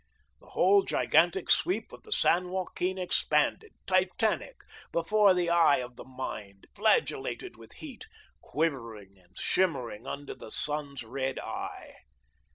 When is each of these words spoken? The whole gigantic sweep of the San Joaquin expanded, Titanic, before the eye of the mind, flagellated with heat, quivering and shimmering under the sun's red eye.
The 0.39 0.47
whole 0.47 0.81
gigantic 0.81 1.47
sweep 1.51 1.93
of 1.93 2.01
the 2.01 2.11
San 2.11 2.49
Joaquin 2.49 2.97
expanded, 2.97 3.73
Titanic, 3.85 4.63
before 4.91 5.35
the 5.35 5.51
eye 5.51 5.77
of 5.77 5.95
the 5.95 6.03
mind, 6.03 6.65
flagellated 6.73 7.55
with 7.55 7.73
heat, 7.73 8.07
quivering 8.41 9.19
and 9.19 9.37
shimmering 9.37 10.07
under 10.07 10.33
the 10.33 10.49
sun's 10.49 11.03
red 11.03 11.37
eye. 11.37 11.97